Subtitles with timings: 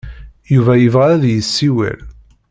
[0.53, 1.99] Yuba yebɣa ad yessiwel.